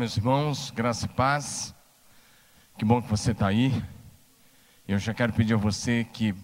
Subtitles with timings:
[0.00, 1.74] meus irmãos, graça e paz.
[2.78, 3.84] Que bom que você está aí.
[4.88, 6.34] Eu já quero pedir a você que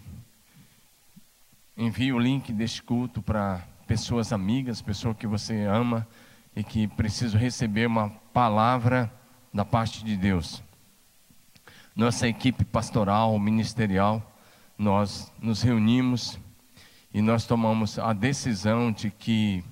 [1.75, 6.07] envie o link deste culto para pessoas amigas, pessoas que você ama
[6.55, 9.11] e que precisam receber uma palavra
[9.55, 10.63] da parte de Deus.
[11.97, 14.39] Nossa equipe pastoral, ministerial,
[14.77, 16.39] nós nos reunimos
[17.11, 19.65] e nós tomamos a decisão de que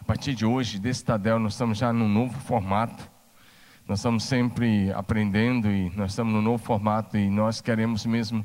[0.00, 3.08] a partir de hoje, desse Tadel, nós estamos já num novo formato.
[3.86, 8.44] Nós estamos sempre aprendendo e nós estamos num novo formato e nós queremos mesmo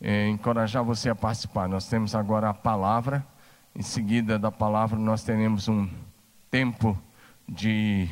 [0.00, 1.68] é, encorajar você a participar.
[1.68, 3.26] Nós temos agora a palavra,
[3.74, 5.88] em seguida da palavra nós teremos um
[6.50, 6.96] tempo
[7.48, 8.08] de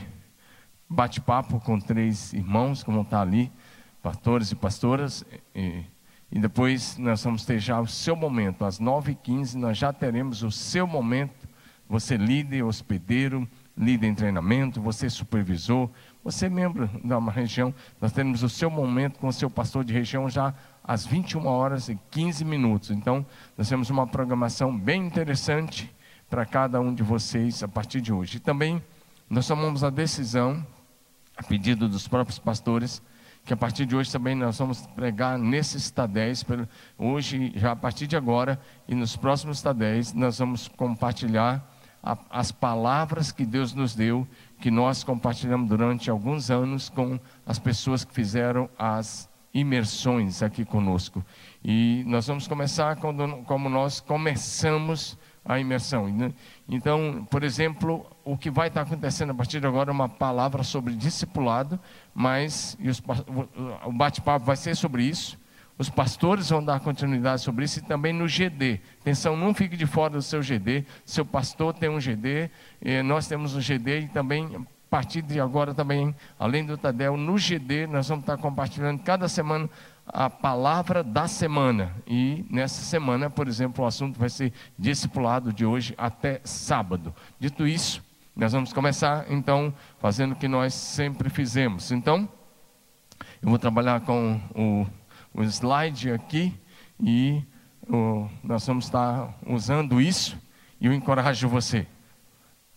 [0.89, 3.53] bate-papo com três irmãos que vão estar ali,
[4.03, 5.25] pastores e pastoras.
[5.55, 5.85] E,
[6.33, 10.51] e depois nós vamos ter já o seu momento, às 9h15 nós já teremos o
[10.51, 11.40] seu momento
[11.91, 15.91] você líder, hospedeiro, líder em treinamento, você supervisor,
[16.23, 19.93] você membro de uma região, nós temos o seu momento com o seu pastor de
[19.93, 22.93] região já às 21 horas e 15 minutos.
[22.93, 23.27] Então,
[23.59, 25.93] nós temos uma programação bem interessante
[26.29, 28.37] para cada um de vocês a partir de hoje.
[28.37, 28.81] E também
[29.29, 30.65] nós tomamos a decisão,
[31.37, 33.03] a pedido dos próprios pastores,
[33.45, 36.45] que a partir de hoje também nós vamos pregar nesses tadéis,
[36.97, 41.69] hoje, já a partir de agora, e nos próximos tadéis, nós vamos compartilhar
[42.03, 44.27] a, as palavras que Deus nos deu,
[44.61, 51.25] que nós compartilhamos durante alguns anos com as pessoas que fizeram as imersões aqui conosco.
[51.65, 56.09] E nós vamos começar quando, como nós começamos a imersão.
[56.09, 56.33] Né?
[56.69, 60.63] Então, por exemplo, o que vai estar acontecendo a partir de agora é uma palavra
[60.63, 61.81] sobre discipulado,
[62.15, 63.03] mas os,
[63.85, 65.40] o bate-papo vai ser sobre isso.
[65.81, 68.83] Os pastores vão dar continuidade sobre isso e também no GD.
[69.01, 70.85] Atenção, não fique de fora do seu GD.
[71.07, 72.51] Seu pastor tem um GD,
[72.83, 77.17] eh, nós temos um GD e também, a partir de agora também, além do Tadel,
[77.17, 79.71] no GD nós vamos estar compartilhando cada semana
[80.07, 81.97] a palavra da semana.
[82.07, 87.15] E nessa semana, por exemplo, o assunto vai ser discipulado de hoje até sábado.
[87.39, 88.05] Dito isso,
[88.37, 91.91] nós vamos começar então fazendo o que nós sempre fizemos.
[91.91, 92.29] Então,
[93.41, 95.00] eu vou trabalhar com o
[95.35, 96.55] o slide aqui
[96.99, 97.43] e
[98.43, 100.39] nós vamos estar usando isso
[100.81, 101.87] e eu encorajo você.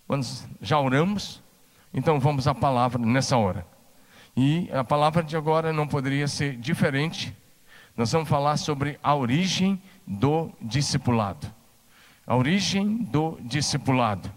[0.07, 1.41] Vamos, já oramos,
[1.93, 3.65] então vamos à palavra nessa hora.
[4.35, 7.35] E a palavra de agora não poderia ser diferente.
[7.95, 11.47] Nós vamos falar sobre a origem do discipulado.
[12.25, 14.31] A origem do discipulado.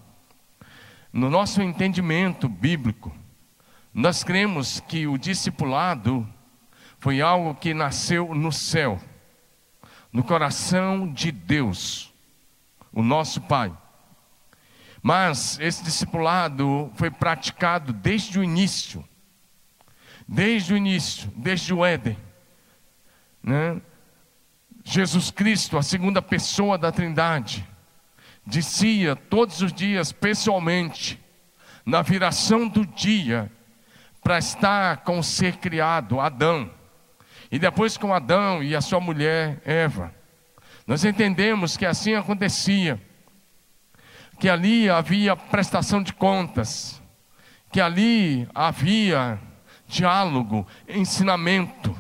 [1.13, 3.11] No nosso entendimento bíblico,
[3.95, 6.29] nós cremos que o discipulado
[7.07, 9.01] foi algo que nasceu no céu,
[10.13, 12.13] no coração de Deus,
[12.93, 13.73] o nosso Pai.
[15.01, 19.09] Mas esse discipulado foi praticado desde o início,
[20.27, 22.19] desde o início, desde o Éden.
[23.41, 23.81] Né?
[24.83, 27.65] Jesus Cristo, a segunda pessoa da Trindade,
[28.45, 31.25] dizia todos os dias pessoalmente,
[31.85, 33.49] na viração do dia,
[34.25, 36.75] para estar com o ser criado, Adão.
[37.57, 40.15] E depois com Adão e a sua mulher Eva.
[40.87, 43.01] Nós entendemos que assim acontecia.
[44.39, 47.01] Que ali havia prestação de contas.
[47.73, 49.41] Que ali havia
[49.89, 51.99] diálogo, ensinamento.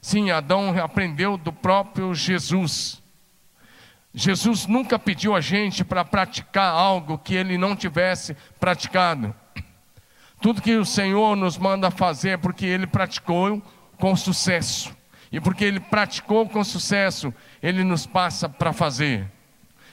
[0.00, 3.02] Sim, Adão aprendeu do próprio Jesus.
[4.14, 9.34] Jesus nunca pediu a gente para praticar algo que ele não tivesse praticado.
[10.40, 13.60] Tudo que o Senhor nos manda fazer é porque ele praticou
[13.98, 14.94] com sucesso.
[15.30, 17.32] E porque ele praticou com sucesso,
[17.62, 19.30] ele nos passa para fazer.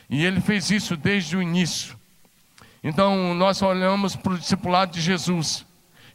[0.09, 1.97] E ele fez isso desde o início.
[2.83, 5.65] Então, nós olhamos para o discipulado de Jesus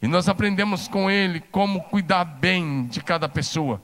[0.00, 3.82] e nós aprendemos com ele como cuidar bem de cada pessoa,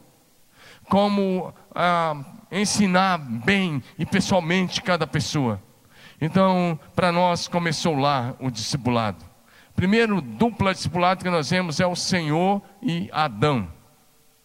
[0.85, 2.17] como ah,
[2.51, 5.63] ensinar bem e pessoalmente cada pessoa.
[6.21, 9.25] Então, para nós começou lá o discipulado.
[9.75, 13.69] Primeiro dupla discipulado que nós vemos é o Senhor e Adão.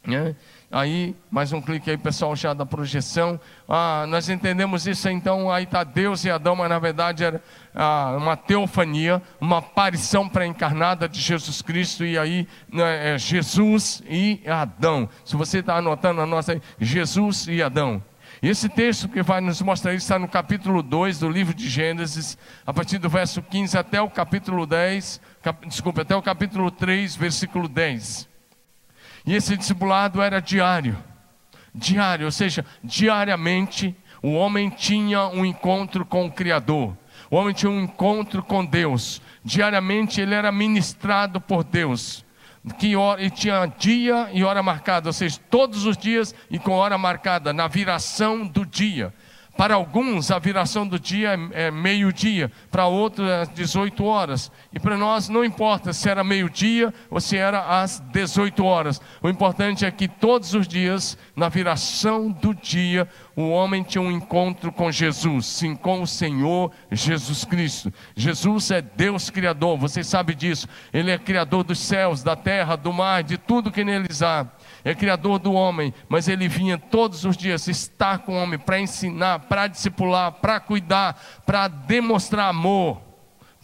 [0.05, 0.35] Né?
[0.71, 3.39] Aí, mais um clique aí, pessoal, já da projeção.
[3.67, 7.41] Ah, nós entendemos isso, então, aí está Deus e Adão, mas na verdade era
[7.73, 14.41] ah, uma teofania, uma aparição pré-encarnada de Jesus Cristo, e aí né, é Jesus e
[14.45, 15.07] Adão.
[15.23, 18.03] Se você está anotando a nossa aí, Jesus e Adão.
[18.41, 22.37] Esse texto que vai nos mostrar isso está no capítulo 2 do livro de Gênesis,
[22.65, 27.15] a partir do verso 15 até o capítulo 10, cap, desculpa, até o capítulo 3,
[27.15, 28.34] versículo 10.
[29.25, 30.97] E esse discipulado era diário.
[31.73, 36.95] Diário, ou seja, diariamente o homem tinha um encontro com o Criador.
[37.29, 39.21] O homem tinha um encontro com Deus.
[39.43, 42.23] Diariamente ele era ministrado por Deus.
[42.79, 46.71] Que hora, e tinha dia e hora marcada, ou seja, todos os dias e com
[46.71, 49.13] hora marcada, na viração do dia.
[49.57, 54.51] Para alguns, a viração do dia é, é meio-dia, para outros, é 18 horas.
[54.73, 59.01] E para nós não importa se era meio-dia ou se era às 18 horas.
[59.23, 64.11] O importante é que todos os dias, na viração do dia, o homem tinha um
[64.11, 67.93] encontro com Jesus, sim, com o Senhor Jesus Cristo.
[68.15, 70.67] Jesus é Deus Criador, você sabe disso.
[70.93, 74.47] Ele é Criador dos céus, da terra, do mar, de tudo que neles há
[74.85, 78.79] é criador do homem, mas ele vinha todos os dias estar com o homem para
[78.79, 83.01] ensinar, para discipular, para cuidar, para demonstrar amor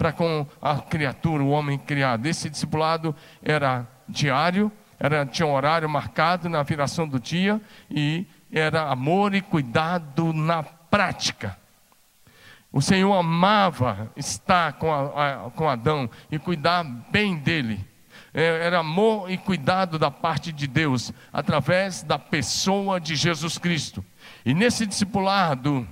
[0.02, 2.26] para com a criatura, o homem criado.
[2.26, 8.90] Esse discipulado era diário, era, tinha um horário marcado na viração do dia e era
[8.90, 11.58] amor e cuidado na prática.
[12.72, 17.86] O Senhor amava estar com, a, a, com Adão e cuidar bem dele.
[18.34, 24.04] É, era amor e cuidado da parte de Deus, através da pessoa de Jesus Cristo.
[24.46, 25.88] E nesse discipulado,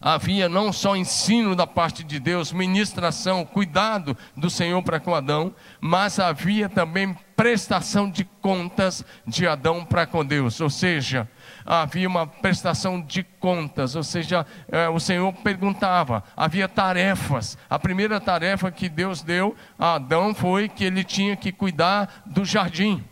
[0.00, 5.54] havia não só ensino da parte de Deus, ministração, cuidado do Senhor para com Adão,
[5.80, 10.60] mas havia também prestação de contas de Adão para com Deus.
[10.60, 11.28] Ou seja,
[11.64, 17.56] havia uma prestação de contas, ou seja, é, o Senhor perguntava, havia tarefas.
[17.68, 22.44] A primeira tarefa que Deus deu a Adão foi que ele tinha que cuidar do
[22.44, 23.04] jardim.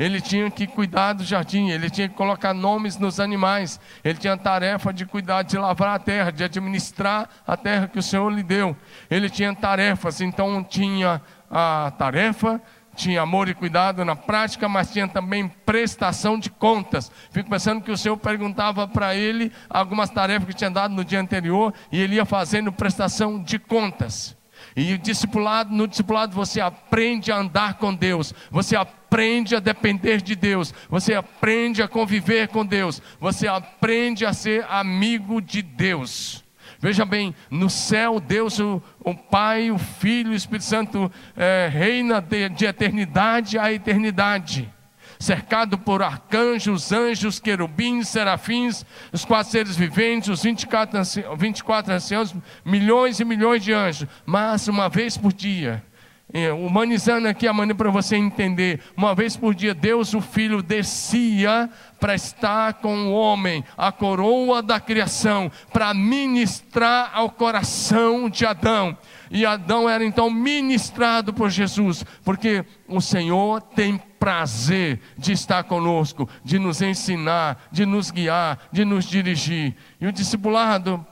[0.00, 4.32] Ele tinha que cuidar do jardim, ele tinha que colocar nomes nos animais, ele tinha
[4.32, 8.30] a tarefa de cuidar, de lavrar a terra, de administrar a terra que o Senhor
[8.30, 8.74] lhe deu.
[9.10, 11.20] Ele tinha tarefas, então tinha
[11.50, 12.62] a tarefa
[12.96, 17.10] tinha amor e cuidado na prática, mas tinha também prestação de contas.
[17.30, 21.20] Fico pensando que o Senhor perguntava para ele algumas tarefas que tinha dado no dia
[21.20, 24.36] anterior e ele ia fazendo prestação de contas.
[24.80, 30.34] E discipulado, no discipulado você aprende a andar com Deus, você aprende a depender de
[30.34, 36.42] Deus, você aprende a conviver com Deus, você aprende a ser amigo de Deus.
[36.78, 42.18] Veja bem, no céu, Deus, o, o Pai, o Filho, o Espírito Santo é, reina
[42.18, 44.72] de, de eternidade a eternidade
[45.20, 50.98] cercado por arcanjos, anjos, querubins, serafins, os quatro seres viventes, os 24,
[51.36, 52.34] 24 anciãos,
[52.64, 55.84] milhões e milhões de anjos, mas uma vez por dia,
[56.32, 60.62] é, humanizando aqui a maneira para você entender, uma vez por dia, Deus, o Filho,
[60.62, 61.68] descia
[61.98, 68.96] para estar com o homem, a coroa da criação, para ministrar ao coração de Adão.
[69.30, 76.28] E Adão era então ministrado por Jesus, porque o Senhor tem prazer de estar conosco,
[76.44, 79.74] de nos ensinar, de nos guiar, de nos dirigir.
[79.98, 81.04] E o discipulado,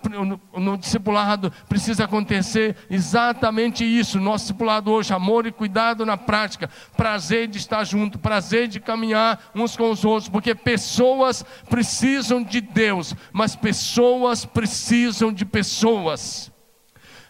[0.52, 4.20] no discipulado precisa acontecer exatamente isso.
[4.20, 6.68] Nosso discipulado hoje, amor e cuidado na prática,
[6.98, 12.60] prazer de estar junto, prazer de caminhar uns com os outros, porque pessoas precisam de
[12.60, 16.52] Deus, mas pessoas precisam de pessoas.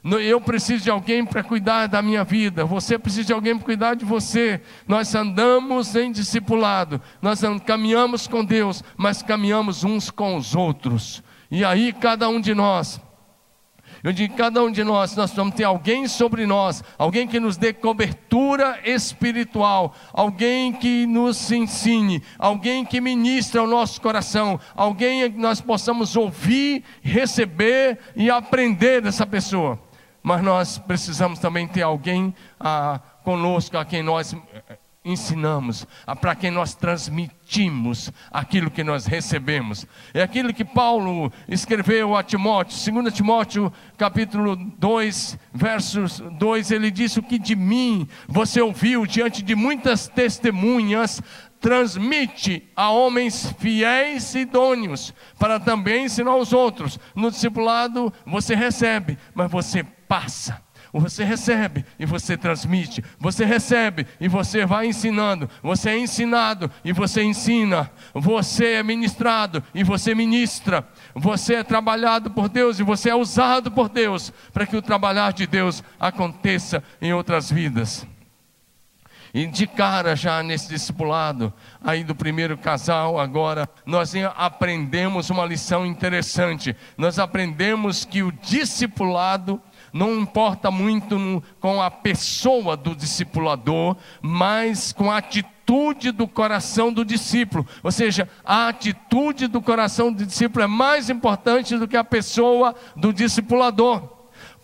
[0.05, 2.65] Eu preciso de alguém para cuidar da minha vida.
[2.65, 4.61] Você precisa de alguém para cuidar de você.
[4.87, 7.01] Nós andamos em discipulado.
[7.21, 11.23] Nós caminhamos com Deus, mas caminhamos uns com os outros.
[11.51, 13.01] E aí, cada um de nós.
[14.05, 17.57] Eu digo, cada um de nós, nós vamos ter alguém sobre nós, alguém que nos
[17.57, 25.39] dê cobertura espiritual, alguém que nos ensine, alguém que ministre ao nosso coração, alguém que
[25.39, 29.88] nós possamos ouvir, receber e aprender dessa pessoa
[30.29, 35.87] mas nós precisamos também ter alguém ah, conosco a quem nós eh, ensinamos,
[36.21, 39.87] para quem nós transmitimos aquilo que nós recebemos.
[40.13, 47.19] É aquilo que Paulo escreveu a Timóteo, 2 Timóteo capítulo 2, versos 2, ele disse:
[47.19, 51.23] O que de mim você ouviu diante de muitas testemunhas,
[51.59, 57.01] transmite a homens fiéis e idôneos, para também ensinar os outros.
[57.15, 60.63] No discipulado você recebe, mas você passa.
[60.93, 63.05] Você recebe e você transmite.
[63.19, 65.49] Você recebe e você vai ensinando.
[65.63, 67.91] Você é ensinado e você ensina.
[68.15, 70.89] Você é ministrado e você ministra.
[71.15, 75.33] Você é trabalhado por Deus e você é usado por Deus para que o trabalhar
[75.33, 78.07] de Deus aconteça em outras vidas.
[79.35, 81.53] E de cara já nesse discipulado,
[81.85, 86.75] aí do primeiro casal, agora, nós aprendemos uma lição interessante.
[86.97, 89.61] Nós aprendemos que o discipulado
[89.93, 97.05] não importa muito com a pessoa do discipulador, mas com a atitude do coração do
[97.05, 97.67] discípulo.
[97.83, 102.75] Ou seja, a atitude do coração do discípulo é mais importante do que a pessoa
[102.97, 104.18] do discipulador.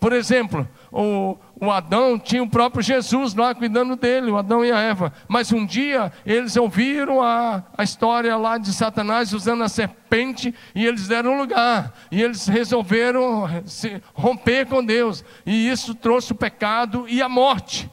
[0.05, 4.71] Por exemplo, o, o Adão tinha o próprio Jesus lá cuidando dele, o Adão e
[4.71, 5.11] a Eva.
[5.27, 10.85] Mas um dia eles ouviram a, a história lá de Satanás usando a serpente e
[10.85, 11.91] eles deram lugar.
[12.11, 15.25] E eles resolveram se romper com Deus.
[15.43, 17.89] E isso trouxe o pecado e a morte.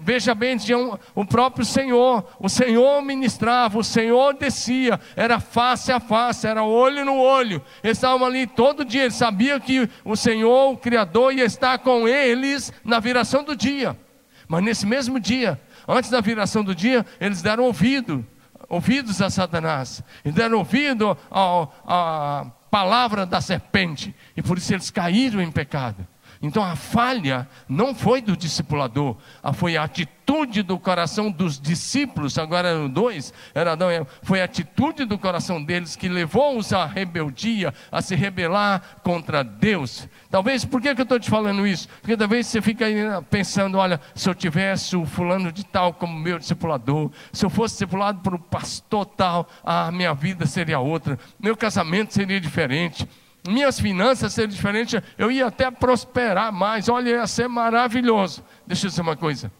[0.00, 5.90] Veja bem, tinha um, o próprio Senhor, o Senhor ministrava, o Senhor descia, era face
[5.90, 7.60] a face, era olho no olho.
[7.82, 12.06] Eles estavam ali todo dia, eles sabiam que o Senhor, o Criador, ia estar com
[12.06, 13.98] eles na viração do dia.
[14.46, 18.24] Mas nesse mesmo dia, antes da viração do dia, eles deram ouvido,
[18.68, 25.42] ouvidos a Satanás, e deram ouvido à palavra da serpente, e por isso eles caíram
[25.42, 26.06] em pecado.
[26.42, 29.14] Então a falha não foi do discipulador,
[29.52, 34.44] foi a atitude do coração dos discípulos, agora eram dois, era e Eva, foi a
[34.44, 40.08] atitude do coração deles que levou-os à rebeldia, a se rebelar contra Deus.
[40.30, 41.86] Talvez, por que, que eu estou te falando isso?
[42.00, 42.96] Porque talvez você fica aí
[43.28, 47.74] pensando, olha, se eu tivesse o fulano de tal como meu discipulador, se eu fosse
[47.74, 53.06] discipulado por um pastor tal, a minha vida seria outra, meu casamento seria diferente
[53.48, 56.88] minhas finanças seriam diferentes, eu ia até prosperar mais.
[56.88, 58.44] Olha, ia ser maravilhoso.
[58.66, 59.50] Deixa eu dizer uma coisa.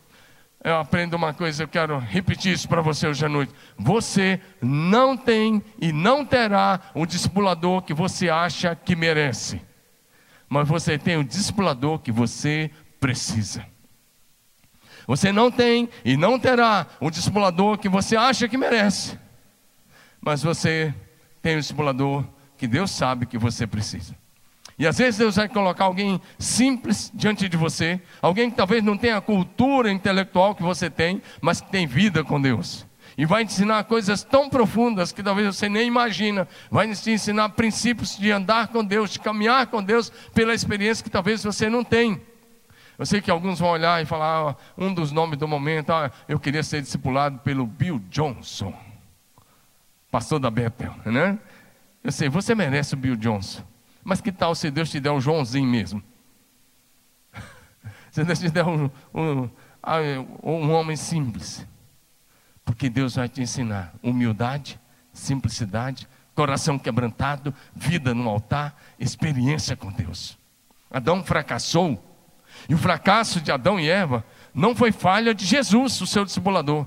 [0.62, 3.52] Eu aprendo uma coisa, eu quero repetir isso para você hoje à noite.
[3.78, 9.62] Você não tem e não terá o discipulador que você acha que merece.
[10.48, 13.64] Mas você tem o discipulador que você precisa.
[15.06, 19.18] Você não tem e não terá o discipulador que você acha que merece.
[20.20, 20.94] Mas você
[21.40, 22.22] tem o discipulador
[22.60, 24.14] que Deus sabe que você precisa.
[24.78, 28.98] E às vezes Deus vai colocar alguém simples diante de você, alguém que talvez não
[28.98, 32.86] tenha a cultura intelectual que você tem, mas que tem vida com Deus.
[33.16, 36.46] E vai te ensinar coisas tão profundas que talvez você nem imagina.
[36.70, 41.10] Vai te ensinar princípios de andar com Deus, de caminhar com Deus pela experiência que
[41.10, 42.20] talvez você não tem.
[42.98, 46.12] Eu sei que alguns vão olhar e falar, ah, um dos nomes do momento, ah,
[46.28, 48.74] eu queria ser discipulado pelo Bill Johnson,
[50.10, 51.38] pastor da Bethel, né?
[52.02, 53.62] Eu sei, você merece o Bill Johnson.
[54.02, 56.02] Mas que tal se Deus te der um Joãozinho mesmo?
[58.10, 59.50] se Deus te der um, um,
[59.82, 59.98] ah,
[60.42, 61.66] um homem simples.
[62.64, 64.80] Porque Deus vai te ensinar humildade,
[65.12, 70.38] simplicidade, coração quebrantado, vida no altar, experiência com Deus.
[70.90, 72.02] Adão fracassou.
[72.68, 76.86] E o fracasso de Adão e Eva não foi falha de Jesus, o seu discipulador.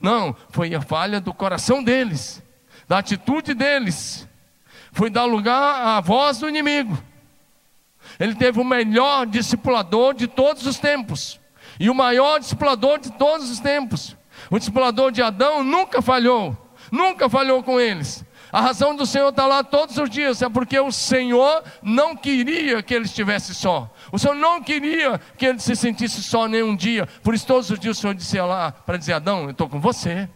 [0.00, 2.42] Não, foi a falha do coração deles,
[2.88, 4.27] da atitude deles
[4.98, 6.98] foi dar lugar à voz do inimigo.
[8.18, 11.38] Ele teve o melhor discipulador de todos os tempos,
[11.78, 14.16] e o maior discipulador de todos os tempos.
[14.50, 16.56] O discipulador de Adão nunca falhou,
[16.90, 18.24] nunca falhou com eles.
[18.50, 22.82] A razão do Senhor está lá todos os dias, é porque o Senhor não queria
[22.82, 23.88] que ele estivesse só.
[24.10, 27.06] O Senhor não queria que ele se sentisse só nenhum dia.
[27.22, 29.78] Por isso, todos os dias o Senhor disse lá para dizer: Adão, eu estou com
[29.78, 30.28] você.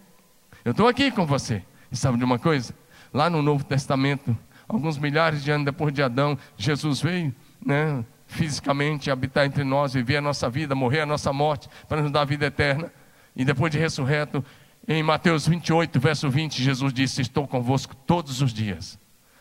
[0.65, 1.65] Eu estou aqui com você.
[1.91, 2.73] E sabe de uma coisa?
[3.13, 4.37] Lá no Novo Testamento,
[4.75, 10.17] alguns milhares de anos depois de Adão, Jesus veio, né, fisicamente habitar entre nós, viver
[10.17, 12.91] a nossa vida, morrer a nossa morte, para nos dar a vida eterna.
[13.37, 14.45] E depois de ressurreto,
[14.89, 18.99] em Mateus 28, verso 20, Jesus disse: Estou convosco todos os dias,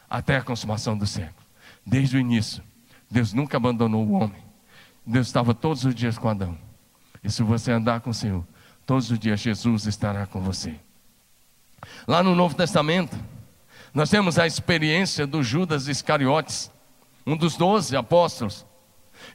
[0.09, 1.45] até a consumação do século.
[1.85, 2.61] Desde o início,
[3.09, 4.43] Deus nunca abandonou o homem.
[5.05, 6.57] Deus estava todos os dias com Adão.
[7.23, 8.45] E se você andar com o Senhor,
[8.85, 10.75] todos os dias Jesus estará com você.
[12.07, 13.17] Lá no Novo Testamento,
[13.93, 16.71] nós temos a experiência do Judas Iscariotes,
[17.25, 18.65] um dos doze apóstolos.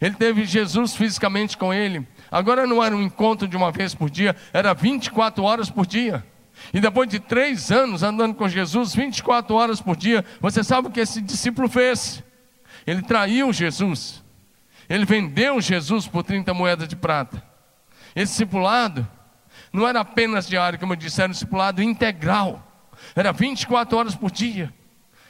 [0.01, 2.07] Ele teve Jesus fisicamente com ele.
[2.31, 6.25] Agora não era um encontro de uma vez por dia, era 24 horas por dia.
[6.73, 10.91] E depois de três anos andando com Jesus, 24 horas por dia, você sabe o
[10.91, 12.23] que esse discípulo fez?
[12.87, 14.25] Ele traiu Jesus.
[14.89, 17.43] Ele vendeu Jesus por 30 moedas de prata.
[18.15, 19.07] Esse discipulado
[19.73, 22.66] não era apenas diário, como eu disse, era um discipulado integral.
[23.15, 24.73] Era 24 horas por dia.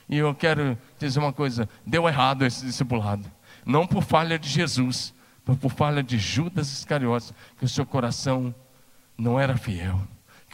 [0.09, 3.31] E eu quero dizer uma coisa: deu errado esse discipulado.
[3.65, 5.13] Não por falha de Jesus,
[5.45, 8.55] mas por falha de Judas Iscariotes, que o seu coração
[9.19, 10.01] não era fiel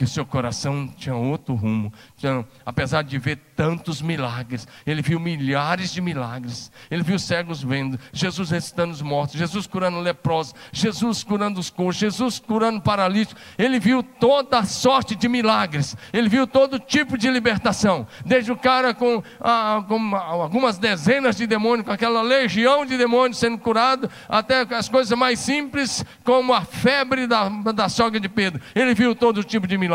[0.03, 1.93] que seu coração tinha outro rumo.
[2.17, 6.73] Tinha, apesar de ver tantos milagres, ele viu milhares de milagres.
[6.91, 12.01] Ele viu cegos vendo, Jesus ressuscitando os mortos, Jesus curando leprosos, Jesus curando os coxos,
[12.01, 13.41] Jesus curando paralíticos.
[13.57, 15.97] Ele viu toda sorte de milagres.
[16.13, 18.05] Ele viu todo tipo de libertação.
[18.27, 23.39] Desde o cara com, ah, com algumas dezenas de demônios, com aquela legião de demônios
[23.39, 28.61] sendo curado, até as coisas mais simples, como a febre da, da sogra de Pedro.
[28.75, 29.92] Ele viu todo tipo de milagres,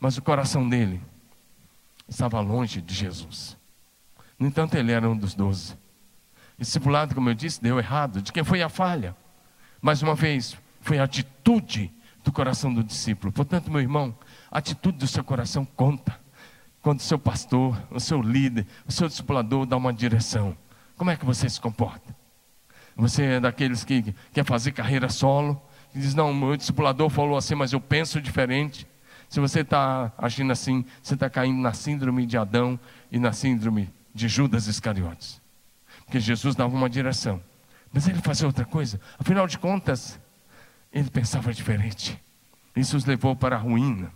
[0.00, 1.00] mas o coração dele
[2.08, 3.56] estava longe de Jesus.
[4.38, 5.76] No entanto, ele era um dos doze.
[6.58, 8.20] Discipulado, como eu disse, deu errado.
[8.20, 9.16] De quem foi a falha?
[9.80, 11.92] Mais uma vez, foi a atitude
[12.24, 13.32] do coração do discípulo.
[13.32, 14.16] Portanto, meu irmão,
[14.50, 16.20] a atitude do seu coração conta.
[16.80, 20.56] Quando o seu pastor, o seu líder, o seu discipulador dá uma direção,
[20.96, 22.14] como é que você se comporta?
[22.96, 25.60] Você é daqueles que quer fazer carreira solo,
[25.92, 28.86] que diz: Não, meu discipulador falou assim, mas eu penso diferente.
[29.32, 32.78] Se você está agindo assim, você está caindo na síndrome de Adão
[33.10, 35.40] e na síndrome de Judas Iscariotes.
[36.04, 37.42] Porque Jesus dava uma direção,
[37.90, 39.00] mas ele fazia outra coisa.
[39.18, 40.20] Afinal de contas,
[40.92, 42.22] ele pensava diferente.
[42.76, 44.12] Isso os levou para a ruína.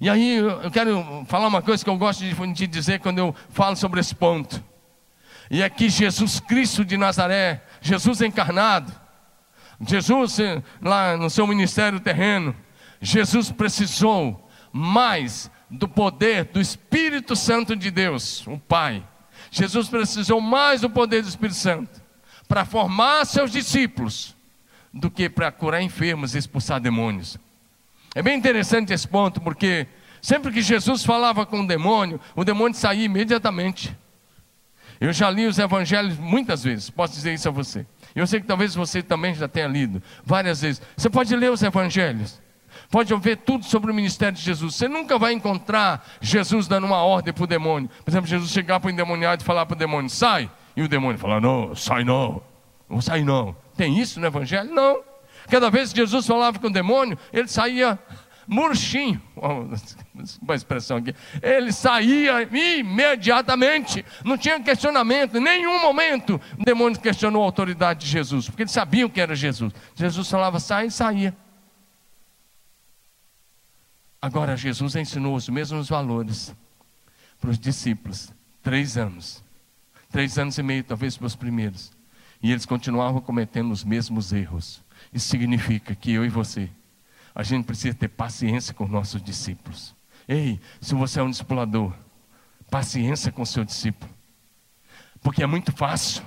[0.00, 3.76] E aí eu quero falar uma coisa que eu gosto de dizer quando eu falo
[3.76, 4.64] sobre esse ponto.
[5.50, 8.98] E é que Jesus Cristo de Nazaré, Jesus encarnado,
[9.78, 12.56] Jesus eh, lá no seu ministério terreno,
[13.00, 19.02] Jesus precisou mais do poder do Espírito Santo de Deus, o Pai.
[19.50, 22.00] Jesus precisou mais do poder do Espírito Santo
[22.46, 24.36] para formar seus discípulos
[24.92, 27.38] do que para curar enfermos e expulsar demônios.
[28.14, 29.86] É bem interessante esse ponto, porque
[30.20, 33.96] sempre que Jesus falava com o demônio, o demônio saía imediatamente.
[35.00, 37.86] Eu já li os evangelhos muitas vezes, posso dizer isso a você.
[38.14, 40.82] Eu sei que talvez você também já tenha lido várias vezes.
[40.96, 42.40] Você pode ler os evangelhos.
[42.90, 44.74] Pode ver tudo sobre o ministério de Jesus.
[44.74, 47.88] Você nunca vai encontrar Jesus dando uma ordem para o demônio.
[48.04, 50.50] Por exemplo, Jesus chegar para o endemoniado e falar para o demônio, sai.
[50.76, 52.42] E o demônio falar, não, sai não.
[52.88, 53.54] Não sai não.
[53.76, 54.74] Tem isso no Evangelho?
[54.74, 55.02] Não.
[55.48, 57.96] Cada vez que Jesus falava com o demônio, ele saía
[58.48, 59.22] murchinho.
[60.42, 61.14] Uma expressão aqui.
[61.40, 64.04] Ele saía imediatamente.
[64.24, 65.36] Não tinha questionamento.
[65.36, 68.46] Em nenhum momento o demônio questionou a autoridade de Jesus.
[68.48, 69.72] Porque eles sabiam que era Jesus.
[69.94, 71.36] Jesus falava, sai e saía.
[74.22, 76.54] Agora, Jesus ensinou os mesmos valores
[77.40, 78.32] para os discípulos.
[78.62, 79.42] Três anos.
[80.10, 81.92] Três anos e meio, talvez, para os primeiros.
[82.42, 84.82] E eles continuavam cometendo os mesmos erros.
[85.12, 86.68] Isso significa que eu e você,
[87.34, 89.94] a gente precisa ter paciência com nossos discípulos.
[90.28, 91.94] Ei, se você é um discipulador,
[92.70, 94.10] paciência com seu discípulo.
[95.22, 96.22] Porque é muito fácil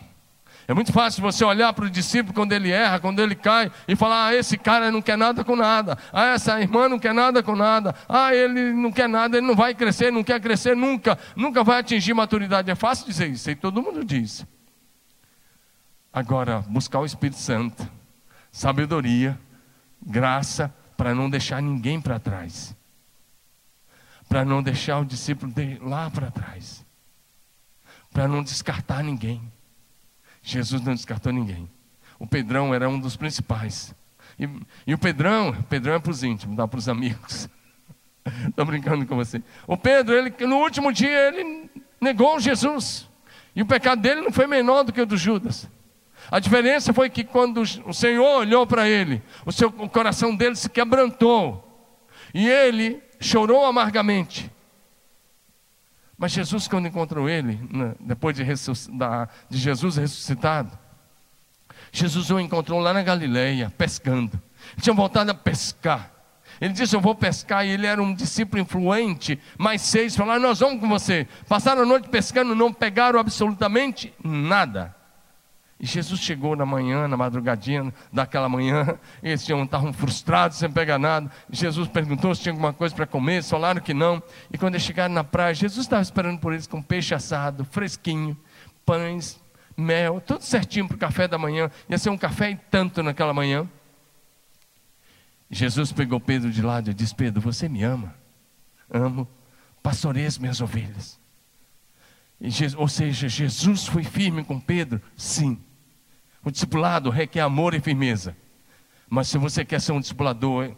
[0.68, 3.96] é muito fácil você olhar para o discípulo quando ele erra, quando ele cai, e
[3.96, 7.44] falar: ah, esse cara não quer nada com nada, ah, essa irmã não quer nada
[7.44, 11.18] com nada, ah, ele não quer nada, ele não vai crescer, não quer crescer nunca,
[11.36, 12.72] nunca vai atingir maturidade.
[12.72, 14.46] É fácil dizer isso, e todo mundo diz.
[16.12, 17.90] Agora, buscar o Espírito Santo,
[18.52, 19.38] sabedoria,
[20.02, 22.76] graça, para não deixar ninguém para trás,
[24.30, 26.86] para não deixar o discípulo lá para trás,
[28.12, 29.53] para não descartar ninguém.
[30.44, 31.70] Jesus não descartou ninguém.
[32.20, 33.96] O Pedrão era um dos principais.
[34.38, 34.48] E,
[34.86, 37.50] e o Pedrão, Pedrão é para os íntimos, dá para os amigos.
[38.48, 39.42] Estou brincando com você.
[39.66, 43.10] O Pedro, ele, no último dia, ele negou Jesus.
[43.56, 45.70] E o pecado dele não foi menor do que o do Judas.
[46.32, 50.56] A diferença foi que quando o Senhor olhou para ele, o, seu, o coração dele
[50.56, 51.62] se quebrantou.
[52.34, 54.52] E ele chorou amargamente.
[56.24, 60.72] Mas Jesus, quando encontrou ele, né, depois de, de Jesus ressuscitado,
[61.92, 64.42] Jesus o encontrou lá na Galileia, pescando.
[64.72, 66.14] Ele tinha voltado a pescar.
[66.62, 67.66] Ele disse: Eu vou pescar.
[67.66, 69.38] E ele era um discípulo influente.
[69.58, 71.28] Mais seis falaram: Nós vamos com você.
[71.50, 74.96] Passaram a noite pescando, não pegaram absolutamente nada.
[75.80, 81.30] E Jesus chegou na manhã, na madrugadinha daquela manhã, eles estavam frustrados, sem pegar nada.
[81.50, 84.22] Jesus perguntou se tinha alguma coisa para comer, eles falaram que não.
[84.52, 88.38] E quando eles chegaram na praia, Jesus estava esperando por eles com peixe assado, fresquinho,
[88.86, 89.42] pães,
[89.76, 91.70] mel, tudo certinho para o café da manhã.
[91.90, 93.68] Ia ser um café e tanto naquela manhã.
[95.50, 98.16] Jesus pegou Pedro de lado e disse: Pedro, você me ama?
[98.90, 99.28] Amo.
[99.82, 101.20] Pastorei as minhas ovelhas.
[102.78, 105.02] Ou seja, Jesus foi firme com Pedro?
[105.16, 105.58] Sim.
[106.44, 108.36] O discipulado requer amor e firmeza.
[109.10, 110.76] Mas se você quer ser um discipulador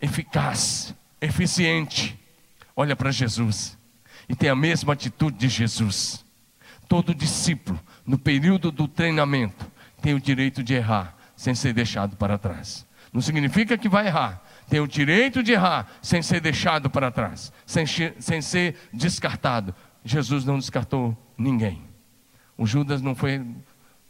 [0.00, 2.18] eficaz, eficiente,
[2.74, 3.78] olha para Jesus
[4.28, 6.24] e tem a mesma atitude de Jesus.
[6.88, 9.70] Todo discípulo, no período do treinamento,
[10.02, 12.86] tem o direito de errar sem ser deixado para trás.
[13.12, 17.52] Não significa que vai errar, tem o direito de errar sem ser deixado para trás,
[17.64, 19.74] sem, sem ser descartado.
[20.08, 21.82] Jesus não descartou ninguém.
[22.56, 23.44] O Judas não foi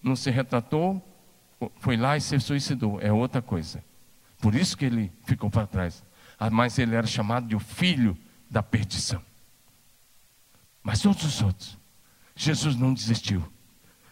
[0.03, 1.03] não se retratou,
[1.81, 3.01] foi lá e se suicidou.
[3.01, 3.83] É outra coisa.
[4.41, 6.05] Por isso que ele ficou para trás.
[6.39, 8.17] Ah, mas ele era chamado de o filho
[8.49, 9.21] da perdição.
[10.83, 11.77] Mas todos os outros,
[12.37, 13.43] Jesus não desistiu.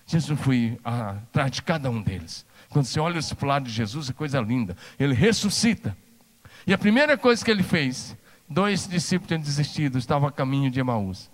[0.06, 2.44] Jesus foi atrás de cada um deles.
[2.68, 4.76] Quando você olha o lado de Jesus, é coisa linda.
[4.98, 5.96] Ele ressuscita.
[6.66, 8.16] E a primeira coisa que ele fez,
[8.48, 11.30] dois discípulos tinham desistido, estavam a caminho de Emaús.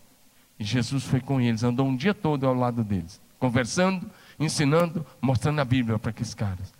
[0.58, 5.60] E Jesus foi com eles, andou um dia todo ao lado deles conversando, ensinando, mostrando
[5.60, 6.72] a Bíblia para aqueles caras.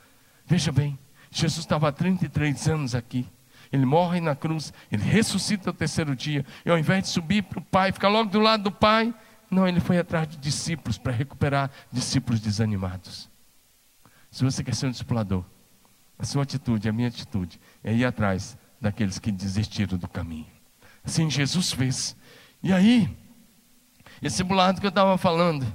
[0.46, 0.96] Veja bem,
[1.28, 3.26] Jesus estava há 33 anos aqui.
[3.72, 6.46] Ele morre na cruz, ele ressuscita no terceiro dia.
[6.64, 9.12] E ao invés de subir para o Pai, ficar logo do lado do Pai,
[9.50, 13.28] não, ele foi atrás de discípulos para recuperar discípulos desanimados.
[14.30, 15.44] Se você quer ser um discipulador,
[16.16, 20.46] a sua atitude, a minha atitude, é ir atrás daqueles que desistiram do caminho.
[21.02, 22.14] Assim Jesus fez.
[22.62, 23.10] E aí,
[24.22, 25.66] esse simulado que eu estava falando,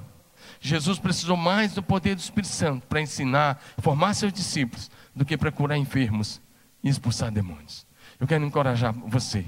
[0.60, 5.36] Jesus precisou mais do poder do Espírito Santo para ensinar, formar seus discípulos, do que
[5.36, 6.40] para curar enfermos
[6.82, 7.86] e expulsar demônios.
[8.18, 9.44] Eu quero encorajar você.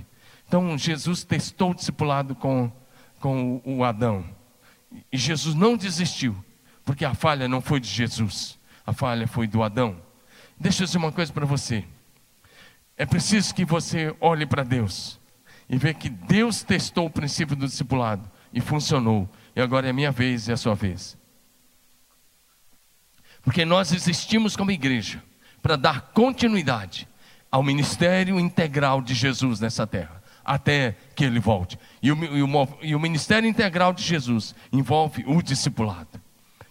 [0.46, 2.70] Então, Jesus testou o discipulado com,
[3.18, 4.24] com o Adão.
[5.10, 6.36] E Jesus não desistiu,
[6.84, 9.96] porque a falha não foi de Jesus, a falha foi do Adão.
[10.58, 11.84] Deixa eu dizer uma coisa para você.
[12.96, 15.18] É preciso que você olhe para Deus
[15.68, 19.28] e veja que Deus testou o princípio do discipulado e funcionou.
[19.54, 21.18] E agora é a minha vez e a sua vez.
[23.42, 25.22] Porque nós existimos como igreja
[25.62, 27.08] para dar continuidade
[27.50, 31.78] ao ministério integral de Jesus nessa terra, até que ele volte.
[32.02, 36.20] E o, e o, e o ministério integral de Jesus envolve o discipulado,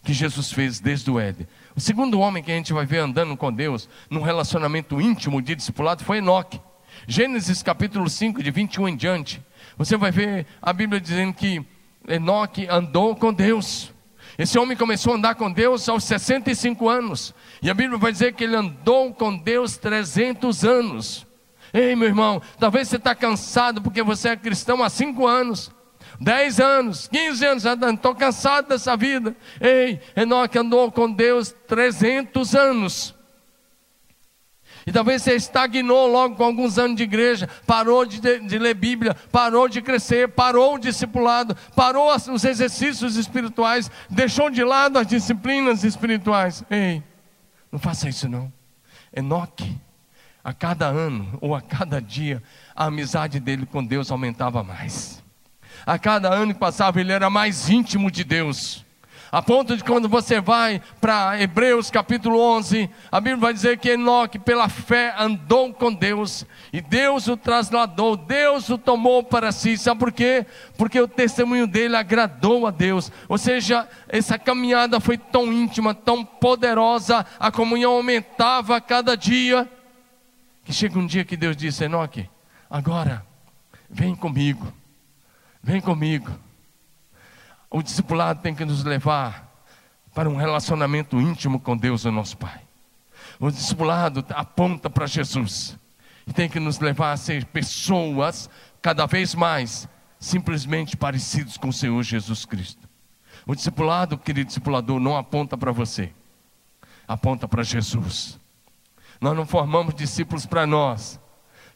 [0.04, 1.48] que Jesus fez desde o Éden.
[1.76, 5.56] O segundo homem que a gente vai ver andando com Deus, num relacionamento íntimo de
[5.56, 6.62] discipulado, foi Enoque.
[7.08, 9.42] Gênesis capítulo 5, de 21 em diante,
[9.80, 11.65] você vai ver a Bíblia dizendo que
[12.06, 13.94] Enoque andou com Deus.
[14.38, 17.34] Esse homem começou a andar com Deus aos 65 anos.
[17.62, 21.26] E a Bíblia vai dizer que ele andou com Deus 300 anos.
[21.74, 25.72] Ei, meu irmão, talvez você está cansado porque você é cristão há 5 anos.
[26.20, 29.34] 10 anos, 15 anos andando, estou cansado dessa vida.
[29.62, 33.15] Ei, Enoque andou com Deus 300 anos.
[34.89, 39.13] E talvez você estagnou logo com alguns anos de igreja, parou de, de, ler Bíblia,
[39.32, 45.84] parou de crescer, parou o discipulado, parou os exercícios espirituais, deixou de lado as disciplinas
[45.84, 46.63] espirituais.
[46.71, 47.04] Ei,
[47.71, 48.52] não faça isso não.
[49.15, 49.78] Enoque,
[50.43, 52.41] a cada ano ou a cada dia,
[52.75, 55.21] a amizade dele com Deus aumentava mais.
[55.86, 58.84] A cada ano que passava, ele era mais íntimo de Deus.
[59.32, 63.92] A ponto de quando você vai para Hebreus capítulo 11, a Bíblia vai dizer que
[63.92, 69.78] Enoque, pela fé, andou com Deus, e Deus o trasladou, Deus o tomou para si.
[69.78, 70.48] Sabe por quê?
[70.76, 73.12] Porque o testemunho dele agradou a Deus.
[73.28, 79.70] Ou seja, essa caminhada foi tão íntima, tão poderosa, a comunhão aumentava a cada dia,
[80.65, 82.28] que chega um dia que Deus disse: Enoque,
[82.68, 83.24] agora,
[83.88, 84.74] vem comigo,
[85.62, 86.49] vem comigo.
[87.70, 89.48] O discipulado tem que nos levar
[90.14, 92.62] para um relacionamento íntimo com Deus, o nosso Pai.
[93.40, 95.78] O discipulado aponta para Jesus
[96.26, 98.50] e tem que nos levar a ser pessoas
[98.82, 99.88] cada vez mais
[100.20, 102.90] simplesmente parecidos com o Senhor Jesus Cristo.
[103.46, 106.12] O discipulado, querido discipulador, não aponta para você,
[107.08, 108.38] aponta para Jesus.
[109.22, 111.20] Nós não formamos discípulos para nós,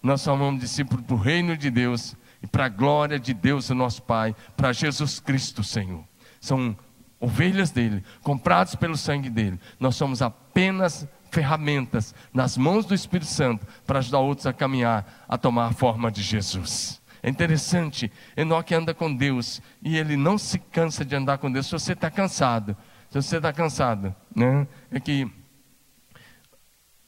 [0.01, 3.75] nós formamos discípulos para o reino de Deus e para a glória de Deus, o
[3.75, 6.03] nosso Pai, para Jesus Cristo, Senhor.
[6.41, 6.75] São
[7.17, 9.57] ovelhas dele, comprados pelo sangue dele.
[9.79, 15.37] Nós somos apenas ferramentas nas mãos do Espírito Santo para ajudar outros a caminhar, a
[15.37, 17.01] tomar a forma de Jesus.
[17.23, 21.67] É interessante, Enoque anda com Deus e ele não se cansa de andar com Deus.
[21.67, 22.75] Se você está cansado,
[23.09, 24.67] se você está cansado, né?
[24.91, 25.31] É que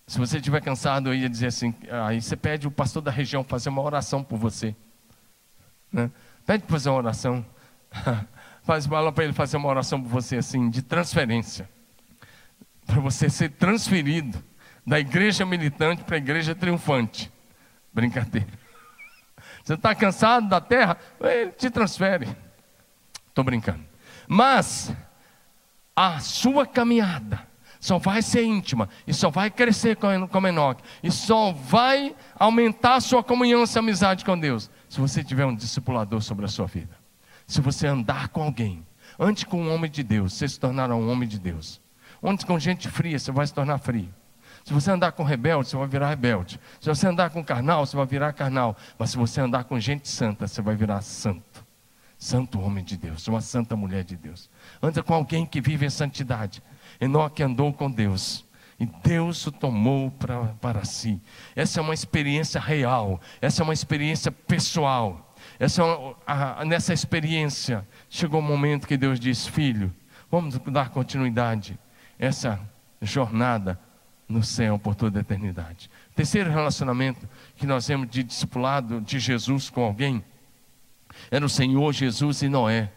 [0.07, 1.73] se você estiver cansado, eu ia dizer assim,
[2.05, 4.73] aí você pede o pastor da região fazer uma oração por você.
[5.95, 6.11] Né?
[6.45, 7.45] Pede para fazer uma oração.
[8.63, 11.69] Faz bala para ele fazer uma oração por você assim, de transferência.
[12.85, 14.43] Para você ser transferido
[14.85, 17.31] da igreja militante para a igreja triunfante.
[17.93, 18.49] Brincadeira.
[19.63, 20.97] Você está cansado da terra?
[21.21, 22.27] Ele te transfere.
[23.29, 23.83] Estou brincando.
[24.27, 24.93] Mas
[25.95, 27.47] a sua caminhada
[27.85, 32.99] só vai ser íntima e só vai crescer como Enoque e só vai aumentar a
[32.99, 36.97] sua comunhão e amizade com Deus se você tiver um discipulador sobre a sua vida,
[37.45, 38.83] se você andar com alguém,
[39.19, 41.79] antes com um homem de Deus, você se tornará um homem de Deus.
[42.23, 44.11] Antes com gente fria, você vai se tornar frio.
[44.63, 46.59] Se você andar com rebelde, você vai virar rebelde.
[46.81, 48.75] Se você andar com carnal, você vai virar carnal.
[48.97, 51.63] Mas se você andar com gente santa, você vai virar santo.
[52.17, 54.49] Santo homem de Deus, uma santa mulher de Deus.
[54.81, 56.63] Anda com alguém que vive em santidade.
[56.99, 58.45] Enoque andou com Deus.
[58.79, 61.21] E Deus o tomou pra, para si.
[61.55, 65.33] Essa é uma experiência real, essa é uma experiência pessoal.
[65.57, 69.93] Essa é uma, a, nessa experiência chegou o um momento que Deus diz: Filho,
[70.29, 71.79] vamos dar continuidade
[72.19, 72.59] a essa
[73.01, 73.79] jornada
[74.27, 75.89] no céu por toda a eternidade.
[76.15, 80.23] Terceiro relacionamento que nós temos de discipulado de Jesus com alguém
[81.31, 82.91] era o Senhor Jesus e Noé.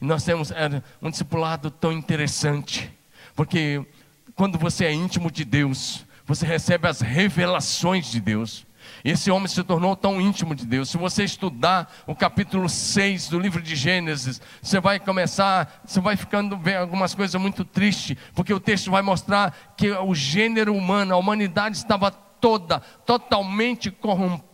[0.00, 0.52] E nós temos
[1.00, 2.92] um discipulado tão interessante,
[3.34, 3.84] porque
[4.34, 8.66] quando você é íntimo de Deus, você recebe as revelações de Deus.
[9.04, 10.88] Esse homem se tornou tão íntimo de Deus.
[10.88, 16.16] Se você estudar o capítulo 6 do livro de Gênesis, você vai começar, você vai
[16.16, 21.14] ficando vendo algumas coisas muito tristes, porque o texto vai mostrar que o gênero humano,
[21.14, 24.53] a humanidade estava toda, totalmente corrompida,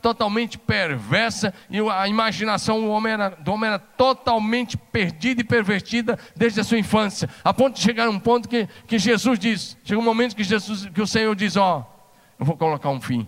[0.00, 6.18] totalmente perversa, e a imaginação do homem, era, do homem era totalmente perdida e pervertida
[6.36, 9.76] desde a sua infância, a ponto de chegar a um ponto que, que Jesus diz,
[9.84, 11.90] chega um momento que Jesus, que o Senhor diz, ó,
[12.38, 13.26] eu vou colocar um fim,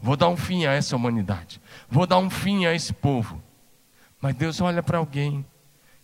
[0.00, 3.42] vou dar um fim a essa humanidade, vou dar um fim a esse povo.
[4.20, 5.44] Mas Deus olha para alguém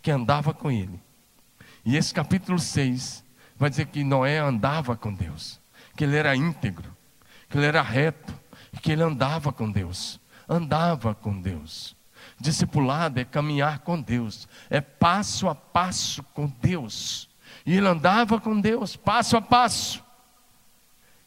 [0.00, 0.98] que andava com ele.
[1.84, 3.24] E esse capítulo 6
[3.56, 5.60] vai dizer que Noé andava com Deus,
[5.94, 6.96] que ele era íntegro,
[7.48, 8.34] que ele era reto,
[8.78, 10.20] que ele andava com Deus.
[10.48, 11.96] Andava com Deus.
[12.38, 17.28] Discipulado é caminhar com Deus, é passo a passo com Deus.
[17.64, 20.04] E ele andava com Deus, passo a passo.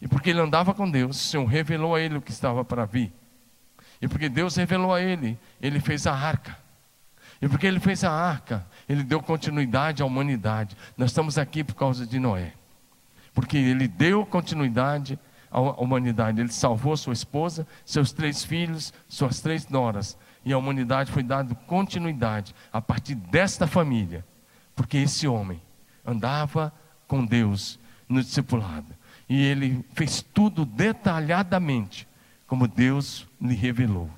[0.02, 2.86] E porque ele andava com Deus, o Senhor revelou a ele o que estava para
[2.86, 3.12] vir.
[4.02, 6.58] E porque Deus revelou a ele, ele fez a arca.
[7.42, 10.78] E porque ele fez a arca, ele deu continuidade à humanidade.
[10.98, 12.54] Nós estamos aqui por causa de Noé.
[13.34, 15.18] Porque ele deu continuidade
[15.52, 16.40] a humanidade.
[16.40, 20.18] Ele salvou sua esposa, seus três filhos, suas três noras.
[20.46, 24.26] E a humanidade foi dada continuidade a partir desta família.
[24.76, 25.62] Porque esse homem
[26.06, 26.74] andava
[27.08, 28.88] com Deus no discipulado.
[29.28, 32.08] E ele fez tudo detalhadamente,
[32.48, 34.10] como Deus lhe revelou.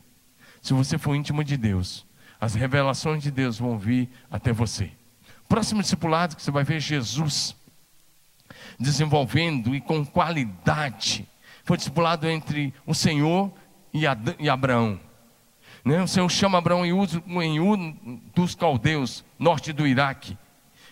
[0.61, 2.05] Se você for íntimo de Deus,
[2.39, 4.91] as revelações de Deus vão vir até você.
[5.49, 7.55] Próximo discipulado que você vai ver Jesus
[8.81, 11.27] desenvolvendo e com qualidade.
[11.63, 13.51] Foi discipulado entre o Senhor
[13.93, 14.99] e Abraão.
[15.85, 16.01] Né?
[16.01, 17.07] O Senhor chama Abraão em Ur,
[17.77, 20.37] em dos caldeus, norte do Iraque.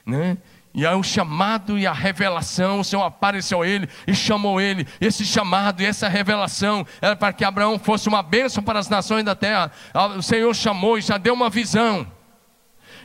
[0.06, 0.38] Né?
[0.74, 4.88] E aí o chamado e a revelação, o Senhor apareceu a ele e chamou ele.
[5.02, 9.24] Esse chamado e essa revelação era para que Abraão fosse uma bênção para as nações
[9.24, 9.72] da terra.
[9.94, 12.08] Ah, o Senhor chamou e já deu uma visão.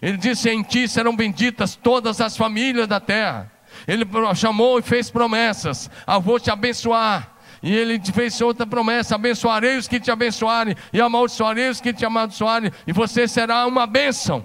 [0.01, 3.51] Ele disse: Em ti serão benditas todas as famílias da terra.
[3.87, 7.33] Ele chamou e fez promessas: ah, vou te abençoar.
[7.62, 12.05] E ele fez outra promessa: abençoarei os que te abençoarem, e amaldiçoarei os que te
[12.05, 14.44] amaldiçoarem, e você será uma bênção.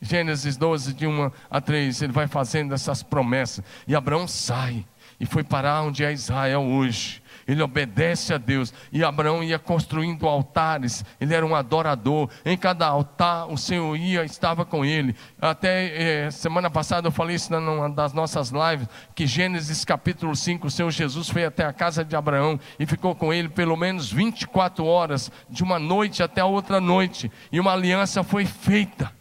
[0.00, 3.64] Gênesis 12, de 1 a 3, ele vai fazendo essas promessas.
[3.88, 4.84] E Abraão sai
[5.18, 8.72] e foi parar onde é Israel hoje ele obedece a Deus.
[8.92, 12.28] E Abraão ia construindo altares, ele era um adorador.
[12.44, 15.14] Em cada altar o Senhor ia, estava com ele.
[15.40, 20.66] Até eh, semana passada eu falei isso numa das nossas lives, que Gênesis capítulo 5,
[20.66, 24.10] o Senhor Jesus foi até a casa de Abraão e ficou com ele pelo menos
[24.10, 27.30] 24 horas, de uma noite até a outra noite.
[27.50, 29.12] E uma aliança foi feita.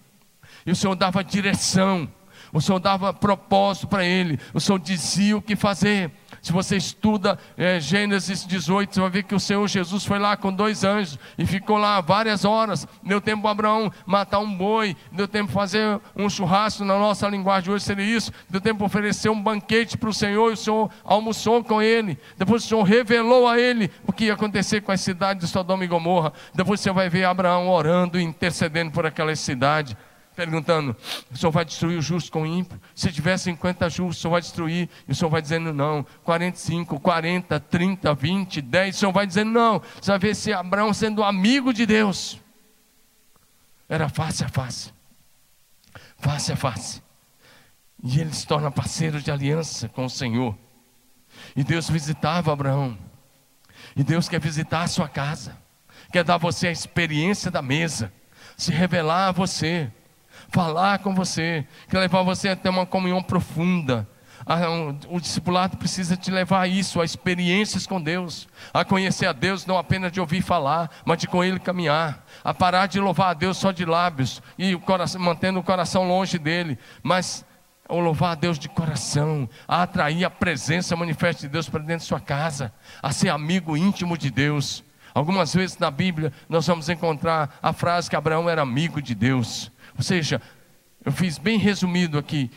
[0.65, 2.09] E o Senhor dava direção.
[2.53, 6.11] O Senhor dava propósito para ele, o Senhor dizia o que fazer.
[6.39, 10.37] Se você estuda é, Gênesis 18, você vai ver que o Senhor Jesus foi lá
[10.37, 12.87] com dois anjos e ficou lá várias horas.
[13.01, 17.27] Deu tempo para Abraão matar um boi, deu tempo para fazer um churrasco, na nossa
[17.27, 18.31] linguagem hoje seria isso.
[18.49, 22.19] Deu tempo para oferecer um banquete para o Senhor e o Senhor almoçou com ele.
[22.37, 25.85] Depois o Senhor revelou a ele o que ia acontecer com a cidade de Sodoma
[25.85, 26.33] e Gomorra.
[26.53, 29.97] Depois você vai ver Abraão orando e intercedendo por aquela cidade
[30.33, 30.95] perguntando:
[31.31, 32.79] o senhor vai destruir o justo com o ímpio?
[32.93, 34.89] Se tiver 50 justos, o senhor vai destruir?
[35.07, 36.05] E o senhor vai dizendo não.
[36.23, 39.81] 45, 40, 30, 20, 10, o senhor vai dizendo não.
[40.01, 42.39] Você vai ver se Abraão sendo amigo de Deus.
[43.87, 44.91] Era face a face.
[46.17, 47.03] Face a face.
[48.03, 50.57] E ele se torna parceiro de aliança com o Senhor.
[51.55, 52.97] E Deus visitava Abraão.
[53.95, 55.57] E Deus quer visitar a sua casa.
[56.11, 58.11] Quer dar a você a experiência da mesa.
[58.57, 59.91] Se revelar a você
[60.53, 64.07] falar com você, quer levar você a ter uma comunhão profunda.
[65.09, 69.65] O discipulado precisa te levar a isso, a experiências com Deus, a conhecer a Deus
[69.65, 73.33] não apenas de ouvir falar, mas de com Ele caminhar, a parar de louvar a
[73.33, 77.43] Deus só de lábios e o coração, mantendo o coração longe dele, mas
[77.89, 82.03] o louvar a Deus de coração, a atrair a presença manifesta de Deus para dentro
[82.03, 84.83] de sua casa, a ser amigo íntimo de Deus.
[85.15, 89.71] Algumas vezes na Bíblia nós vamos encontrar a frase que Abraão era amigo de Deus.
[89.97, 90.41] Ou seja,
[91.05, 92.49] eu fiz bem resumido aqui.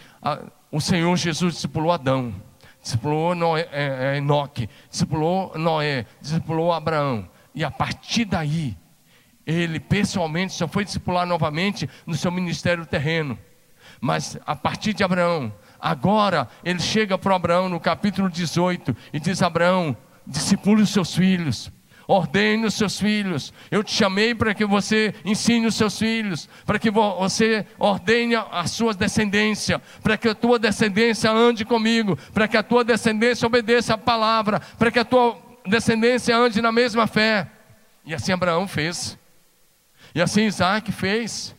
[0.70, 2.35] O Senhor Jesus discipulou Adão,
[2.83, 7.29] discipulou Noé, é, é, Enoque, discipulou Noé, discipulou Abraão.
[7.55, 8.77] E a partir daí,
[9.46, 13.38] ele pessoalmente só foi discipular novamente no seu ministério terreno.
[14.01, 19.42] Mas a partir de Abraão, agora ele chega para Abraão no capítulo 18 e diz:
[19.42, 19.96] Abraão,
[20.27, 21.70] discipule os seus filhos.
[22.07, 23.53] Ordene os seus filhos.
[23.71, 28.66] Eu te chamei para que você ensine os seus filhos, para que você ordene a
[28.66, 33.95] sua descendência, para que a tua descendência ande comigo, para que a tua descendência obedeça
[33.95, 37.49] a palavra, para que a tua descendência ande na mesma fé.
[38.05, 39.19] E assim Abraão fez.
[40.14, 41.55] E assim Isaac fez.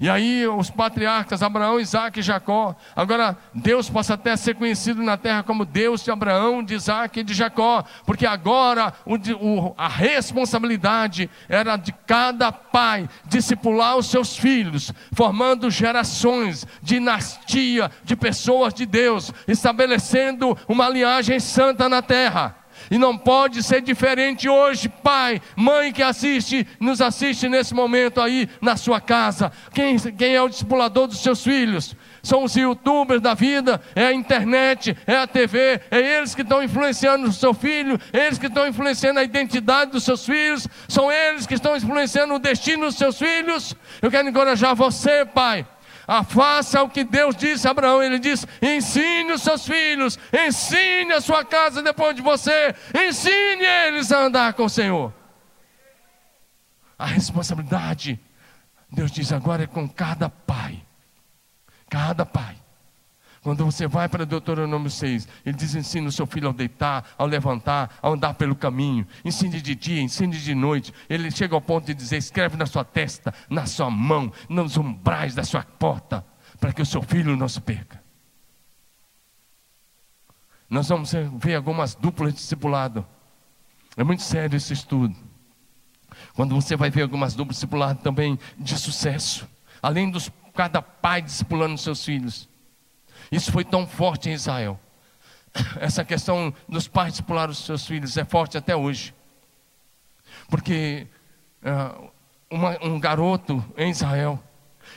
[0.00, 2.76] E aí os patriarcas, Abraão, Isaac e Jacó.
[2.94, 7.24] Agora, Deus possa até ser conhecido na terra como Deus de Abraão, de Isaac e
[7.24, 14.36] de Jacó, porque agora o, o, a responsabilidade era de cada pai discipular os seus
[14.36, 22.54] filhos, formando gerações, dinastia de pessoas de Deus, estabelecendo uma linhagem santa na terra.
[22.90, 28.48] E não pode ser diferente hoje, pai, mãe que assiste, nos assiste nesse momento aí
[28.60, 29.52] na sua casa.
[29.72, 31.94] Quem, quem é o discipulador dos seus filhos?
[32.22, 36.62] São os youtubers da vida, é a internet, é a TV, é eles que estão
[36.62, 41.46] influenciando o seu filho, eles que estão influenciando a identidade dos seus filhos, são eles
[41.46, 43.74] que estão influenciando o destino dos seus filhos.
[44.02, 45.66] Eu quero encorajar você, pai
[46.10, 48.02] ah, faça o que Deus disse a Abraão.
[48.02, 54.10] Ele disse: ensine os seus filhos, ensine a sua casa depois de você, ensine eles
[54.10, 55.12] a andar com o Senhor.
[56.98, 58.18] A responsabilidade,
[58.90, 60.82] Deus diz agora, é com cada pai.
[61.90, 62.56] Cada pai.
[63.48, 67.26] Quando você vai para Deuteronômio 6, ele diz: ensina o seu filho ao deitar, ao
[67.26, 69.06] levantar, ao andar pelo caminho.
[69.24, 70.92] Ensine de dia, ensine de noite.
[71.08, 75.34] Ele chega ao ponto de dizer: escreve na sua testa, na sua mão, nos umbrais
[75.34, 76.22] da sua porta,
[76.60, 78.04] para que o seu filho não se perca.
[80.68, 83.06] Nós vamos ver algumas duplas de discipulado.
[83.96, 85.16] É muito sério esse estudo.
[86.34, 89.48] Quando você vai ver algumas duplas de discipulado também de sucesso,
[89.80, 92.47] além dos cada pai discipulando seus filhos.
[93.30, 94.78] Isso foi tão forte em Israel.
[95.80, 99.14] Essa questão dos pais discipular os seus filhos é forte até hoje.
[100.48, 101.06] Porque
[101.62, 102.10] uh,
[102.50, 104.42] uma, um garoto em Israel,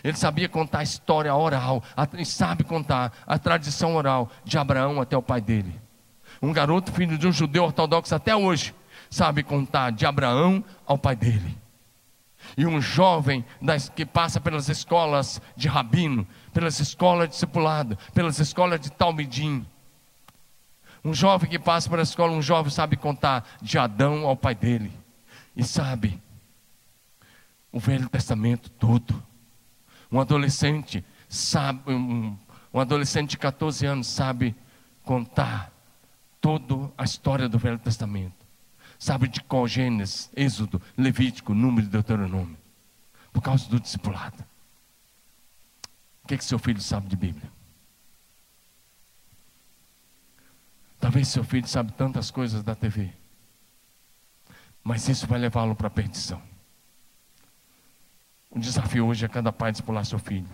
[0.03, 1.83] ele sabia contar a história oral,
[2.17, 5.79] e sabe contar a tradição oral de Abraão até o pai dele.
[6.41, 8.73] Um garoto, filho de um judeu ortodoxo até hoje,
[9.09, 11.60] sabe contar de Abraão ao pai dele.
[12.57, 18.39] E um jovem das, que passa pelas escolas de rabino, pelas escolas de discipulado, pelas
[18.39, 19.65] escolas de Talmidim.
[21.03, 24.91] Um jovem que passa pela escola, um jovem sabe contar de Adão ao pai dele.
[25.55, 26.21] E sabe
[27.71, 29.21] o Velho Testamento todo.
[30.11, 32.37] Um adolescente sabe, um,
[32.73, 34.55] um adolescente de 14 anos sabe
[35.03, 35.71] contar
[36.39, 38.40] toda a história do Velho Testamento.
[39.01, 42.55] Sabe de qual Gênesis, Êxodo, Levítico, Número de Deuteronômio.
[43.33, 44.45] Por causa do discipulado.
[46.23, 47.51] O que, é que seu filho sabe de Bíblia?
[50.99, 53.11] Talvez seu filho sabe tantas coisas da TV.
[54.83, 56.39] Mas isso vai levá-lo para a perdição.
[58.51, 60.47] O desafio hoje é cada pai discipular seu filho.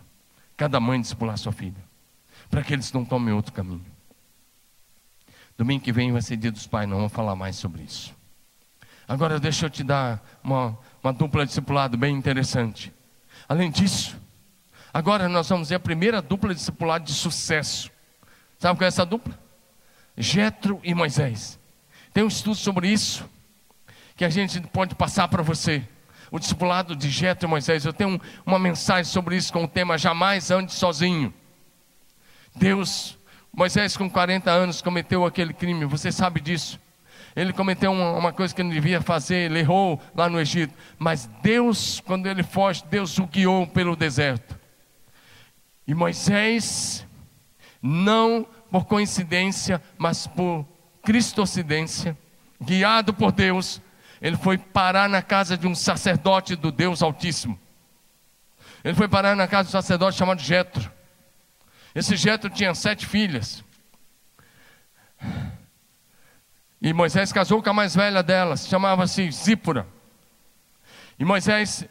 [0.56, 1.84] Cada mãe discipular sua filha.
[2.50, 3.86] Para que eles não tomem outro caminho.
[5.58, 8.16] Domingo que vem vai ser dia dos pais, não vamos falar mais sobre isso.
[9.08, 12.94] Agora deixa eu te dar uma, uma dupla discipulado bem interessante.
[13.48, 14.20] Além disso,
[14.94, 17.90] agora nós vamos ver a primeira dupla discipulado de sucesso.
[18.60, 19.40] Sabe qual é essa dupla?
[20.18, 21.58] Jetro e Moisés.
[22.14, 23.30] Tem um estudo sobre isso
[24.18, 25.88] que a gente pode passar para você.
[26.30, 27.86] O discipulado de Jetro e Moisés.
[27.86, 31.34] Eu tenho uma mensagem sobre isso com o tema Jamais ande sozinho.
[32.54, 33.18] Deus,
[33.56, 36.78] Moisés com 40 anos cometeu aquele crime, você sabe disso
[37.38, 40.74] ele cometeu uma, uma, coisa que não devia fazer, ele errou lá no Egito.
[40.98, 44.60] Mas Deus, quando ele foge, Deus o guiou pelo deserto.
[45.86, 47.06] E Moisés,
[47.80, 50.66] não por coincidência, mas por
[51.04, 52.18] cristocidência,
[52.60, 53.80] guiado por Deus,
[54.20, 57.58] ele foi parar na casa de um sacerdote do Deus Altíssimo.
[58.84, 60.92] Ele foi parar na casa de um sacerdote chamado Jetro.
[61.94, 63.64] Esse Jetro tinha sete filhas.
[66.82, 69.88] E Moisés casou com a mais velha delas, chamava-se Zípora.
[71.18, 71.88] E Moisés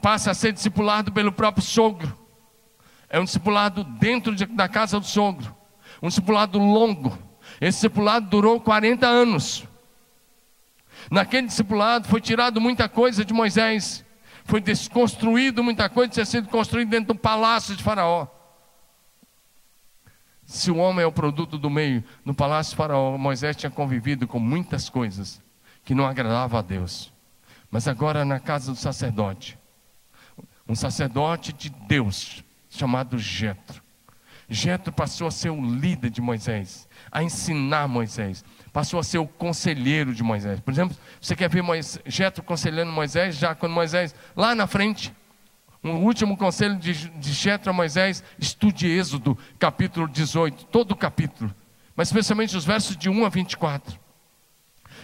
[0.00, 2.16] passa a ser discipulado pelo próprio sogro.
[3.08, 5.54] É um discipulado dentro de, da casa do sogro.
[6.00, 7.18] Um discipulado longo.
[7.60, 9.64] Esse discipulado durou 40 anos.
[11.10, 14.04] Naquele discipulado foi tirado muita coisa de Moisés.
[14.44, 18.26] Foi desconstruído muita coisa, tinha sido construído dentro do palácio de Faraó.
[20.52, 24.38] Se o homem é o produto do meio, no palácio Faraó, Moisés tinha convivido com
[24.38, 25.40] muitas coisas
[25.82, 27.10] que não agradavam a Deus.
[27.70, 29.58] Mas agora na casa do sacerdote,
[30.68, 33.82] um sacerdote de Deus, chamado Jetro.
[34.46, 38.44] Jetro passou a ser o líder de Moisés, a ensinar Moisés,
[38.74, 40.60] passou a ser o conselheiro de Moisés.
[40.60, 41.64] Por exemplo, você quer ver
[42.04, 45.14] Jetro conselhando Moisés, já quando Moisés, lá na frente,
[45.84, 51.52] um último conselho de, de a Moisés, estude Êxodo, capítulo 18, todo o capítulo,
[51.96, 54.00] mas especialmente os versos de 1 a 24.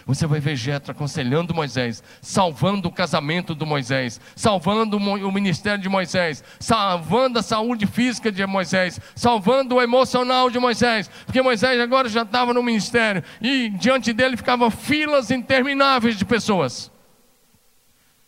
[0.05, 5.89] Você vai ver Jetro aconselhando Moisés, salvando o casamento do Moisés, salvando o ministério de
[5.89, 12.07] Moisés, salvando a saúde física de Moisés, salvando o emocional de Moisés, porque Moisés agora
[12.07, 16.91] já estava no ministério e diante dele ficavam filas intermináveis de pessoas.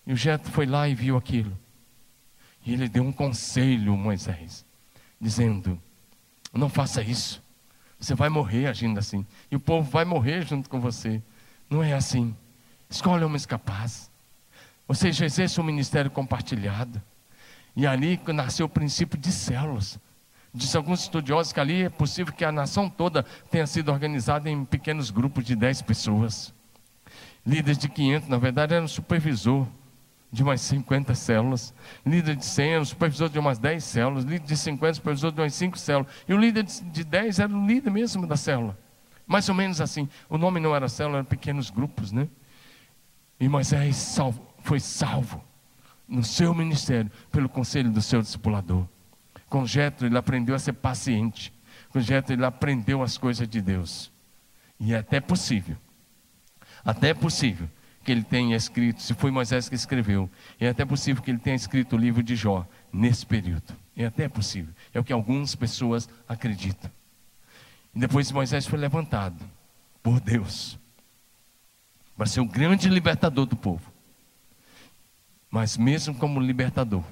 [0.06, 1.58] E o Jetro foi lá e viu aquilo.
[2.66, 4.66] E ele deu um conselho a Moisés,
[5.20, 5.80] dizendo:
[6.54, 7.42] Não faça isso.
[8.00, 9.26] Você vai morrer agindo assim.
[9.52, 11.22] E o povo vai morrer junto com você.
[11.70, 12.36] Não é assim.
[12.90, 14.10] Escolhe homens capazes.
[14.88, 17.02] Ou seja, exerce um ministério compartilhado.
[17.76, 20.00] E ali nasceu o princípio de células.
[20.54, 24.66] Diz alguns estudiosos que ali é possível que a nação toda tenha sido organizada em
[24.66, 26.54] pequenos grupos de 10 pessoas.
[27.46, 29.66] Líderes de 500, na verdade, era um supervisor
[30.32, 31.74] de umas 50 células.
[32.06, 34.24] Líder de 100 era um supervisor de umas 10 células.
[34.24, 36.12] Líder de 50, supervisor de umas 5 células.
[36.28, 38.78] E o líder de 10 era o líder mesmo da célula.
[39.28, 40.08] Mais ou menos assim.
[40.30, 42.30] O nome não era célula, eram pequenos grupos, né?
[43.40, 45.44] E Moisés salvo, foi salvo
[46.08, 48.88] no seu ministério pelo conselho do seu discipulador.
[49.50, 51.54] Com Jetro ele aprendeu a ser paciente.
[51.90, 54.12] Com Jetro ele aprendeu as coisas de Deus.
[54.80, 55.76] E é até possível.
[56.86, 57.68] Até possível
[58.04, 60.30] que ele tenha escrito, se foi Moisés que escreveu,
[60.60, 63.76] é até possível que ele tenha escrito o livro de Jó nesse período.
[63.96, 64.74] É até possível.
[64.94, 66.90] É o que algumas pessoas acreditam.
[67.94, 69.44] E depois Moisés foi levantado
[70.02, 70.80] por Deus
[72.16, 73.92] para ser o grande libertador do povo.
[75.50, 77.04] Mas mesmo como libertador,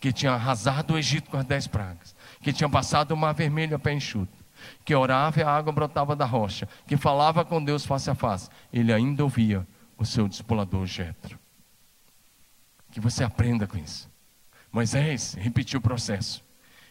[0.00, 3.76] que tinha arrasado o Egito com as dez pragas, que tinha passado o mar vermelho
[3.76, 4.36] a pé enxuto,
[4.84, 8.50] que orava e a água brotava da rocha, que falava com Deus face a face,
[8.72, 9.66] ele ainda ouvia
[9.96, 11.38] o seu discipulador Jetro.
[12.90, 14.10] Que você aprenda com isso.
[14.72, 16.44] Moisés repetiu o processo.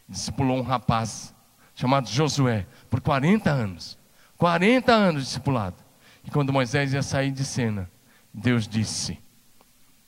[0.08, 1.34] Discipulou um rapaz
[1.74, 3.98] chamado Josué, por 40 anos.
[4.38, 5.76] 40 anos discipulado.
[6.24, 7.90] E quando Moisés ia sair de cena,
[8.34, 9.20] Deus disse: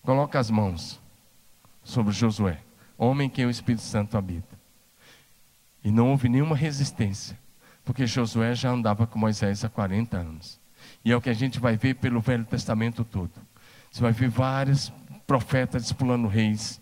[0.02, 1.00] Coloca as mãos
[1.84, 2.62] sobre Josué,
[2.98, 4.58] homem que o Espírito Santo habita.
[5.84, 7.38] E não houve nenhuma resistência,
[7.86, 10.60] porque Josué já andava com Moisés há 40 anos.
[11.04, 13.32] E é o que a gente vai ver pelo Velho Testamento todo.
[13.92, 14.92] Você vai ver vários
[15.26, 16.82] profetas discipulando reis.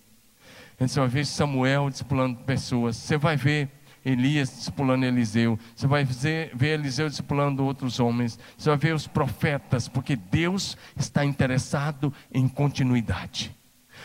[0.79, 2.95] Você vai ver Samuel discipulando pessoas.
[2.95, 3.69] Você vai ver
[4.05, 9.07] Elias discipulando Eliseu, você vai ver, ver Eliseu discipulando outros homens, você vai ver os
[9.07, 13.55] profetas, porque Deus está interessado em continuidade.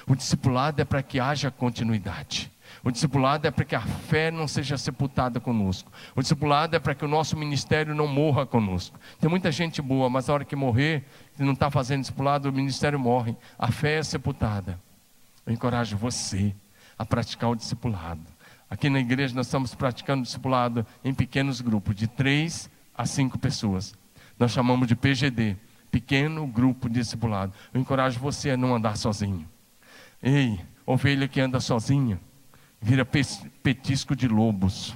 [0.07, 2.51] O discipulado é para que haja continuidade.
[2.83, 5.93] O discipulado é para que a fé não seja sepultada conosco.
[6.17, 8.99] O discipulado é para que o nosso ministério não morra conosco.
[9.21, 11.05] Tem muita gente boa, mas na hora que morrer,
[11.37, 13.37] se não está fazendo discipulado, o ministério morre.
[13.59, 14.81] A fé é sepultada.
[15.45, 16.55] Eu encorajo você
[16.99, 18.23] a praticar o discipulado.
[18.69, 23.95] Aqui na igreja nós estamos praticando discipulado em pequenos grupos, de três a cinco pessoas.
[24.39, 25.57] Nós chamamos de PGD,
[25.91, 27.53] pequeno grupo de discipulado.
[27.75, 29.47] Eu encorajo você a não andar sozinho.
[30.23, 32.21] Ei, ovelha que anda sozinha,
[32.81, 34.95] vira petisco de lobos.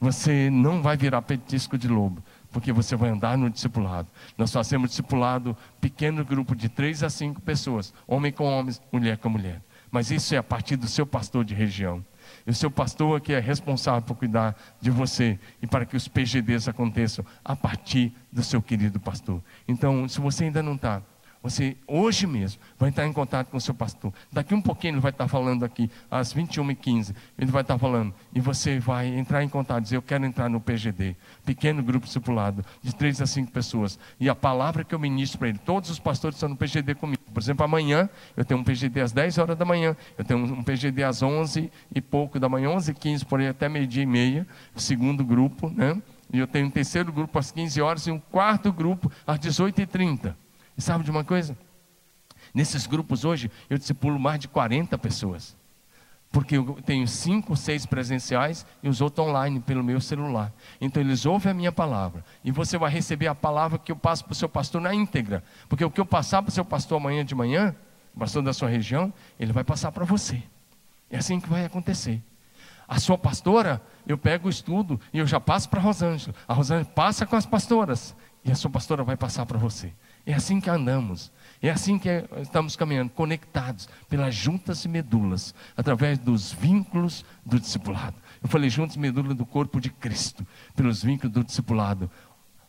[0.00, 2.22] Você não vai virar petisco de lobo,
[2.52, 4.08] porque você vai andar no discipulado.
[4.36, 9.28] Nós fazemos discipulado pequeno grupo de três a cinco pessoas, homem com homens, mulher com
[9.28, 9.60] mulher.
[9.90, 12.04] Mas isso é a partir do seu pastor de região.
[12.46, 16.06] E o seu pastor que é responsável por cuidar de você e para que os
[16.06, 19.42] PGDs aconteçam a partir do seu querido pastor.
[19.66, 21.02] Então, se você ainda não está
[21.42, 24.12] você hoje mesmo vai estar em contato com o seu pastor.
[24.32, 27.14] Daqui um pouquinho ele vai estar falando aqui, às 21h15.
[27.38, 28.12] Ele vai estar falando.
[28.34, 31.16] E você vai entrar em contato, dizer: Eu quero entrar no PGD.
[31.44, 33.98] Pequeno grupo discipulado, de três a cinco pessoas.
[34.18, 37.22] E a palavra que eu ministro para ele, todos os pastores estão no PGD comigo.
[37.32, 39.96] Por exemplo, amanhã eu tenho um PGD às 10 horas da manhã.
[40.16, 43.48] Eu tenho um PGD às 11 e pouco da manhã, 11 e 15, por aí
[43.48, 44.46] até meio-dia e meia.
[44.74, 46.00] Segundo grupo, né?
[46.32, 50.34] E eu tenho um terceiro grupo às 15 horas e um quarto grupo às 18h30.
[50.78, 51.58] E sabe de uma coisa?
[52.54, 55.56] Nesses grupos hoje, eu discipulo mais de 40 pessoas.
[56.30, 60.52] Porque eu tenho cinco, seis presenciais e os outros online pelo meu celular.
[60.80, 62.24] Então eles ouvem a minha palavra.
[62.44, 65.42] E você vai receber a palavra que eu passo para o seu pastor na íntegra.
[65.68, 67.74] Porque o que eu passar para o seu pastor amanhã de manhã,
[68.14, 70.40] o pastor da sua região, ele vai passar para você.
[71.10, 72.22] É assim que vai acontecer.
[72.86, 76.34] A sua pastora, eu pego o estudo e eu já passo para a Rosângela.
[76.46, 78.14] A Rosângela passa com as pastoras.
[78.44, 79.92] E a sua pastora vai passar para você.
[80.28, 81.32] É assim que andamos.
[81.62, 88.14] É assim que estamos caminhando, conectados pelas juntas e medulas, através dos vínculos do discipulado.
[88.42, 92.10] Eu falei, juntos, medula do corpo de Cristo, pelos vínculos do discipulado.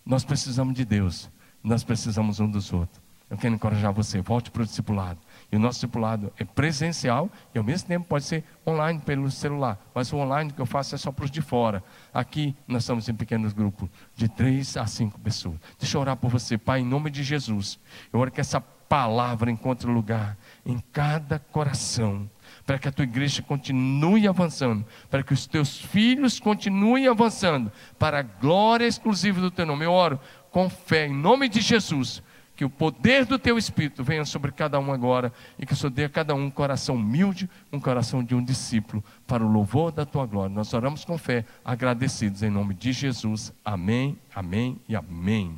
[0.06, 1.30] Nós precisamos de Deus,
[1.62, 3.09] nós precisamos um dos outros.
[3.30, 5.20] Eu quero encorajar você, volte para o discipulado.
[5.52, 9.80] E o nosso discipulado é presencial e ao mesmo tempo pode ser online pelo celular.
[9.94, 11.84] Mas o online que eu faço é só para os de fora.
[12.12, 15.58] Aqui nós estamos em pequenos grupos, de três a cinco pessoas.
[15.80, 17.80] Deixa eu orar por você, Pai, em nome de Jesus.
[18.12, 22.28] Eu oro que essa palavra encontre lugar em cada coração.
[22.66, 28.20] Para que a tua igreja continue avançando, para que os teus filhos continuem avançando, para
[28.20, 29.86] a glória exclusiva do teu nome.
[29.86, 30.20] Eu oro
[30.50, 32.24] com fé, em nome de Jesus,
[32.60, 35.92] que o poder do teu Espírito venha sobre cada um agora e que o Senhor
[35.92, 39.94] dê a cada um um coração humilde, um coração de um discípulo, para o louvor
[39.94, 40.54] da tua glória.
[40.54, 43.54] Nós oramos com fé, agradecidos em nome de Jesus.
[43.64, 45.58] Amém, amém e amém.